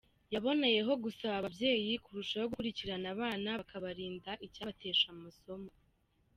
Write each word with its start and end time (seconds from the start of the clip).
Yaboneyeho 0.33 0.91
gusaba 1.03 1.35
ababyeyi 1.41 1.91
kurushaho 2.03 2.45
gukurikirana 2.51 3.07
abana 3.15 3.47
bakabarinda 3.59 4.31
icyabatesha 4.45 5.05
amasomo. 5.15 5.69